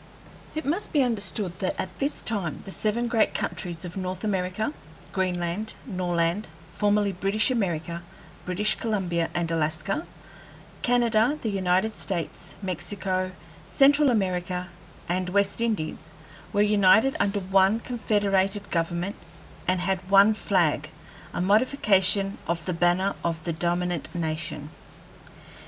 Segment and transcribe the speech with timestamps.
[0.00, 4.22] *[* It must be understood that at this time the seven great countries of North
[4.22, 4.72] America
[5.12, 8.04] Greenland, Norland (formerly British America,
[8.44, 10.06] British Columbia, and Alaska),
[10.82, 13.32] Canada, the United States, Mexico,
[13.66, 14.68] Central America,
[15.08, 16.12] and West Indies
[16.52, 19.16] were united under one confederated government,
[19.66, 20.88] and had one flag,
[21.32, 24.70] a modification of the banner of the dominant nation.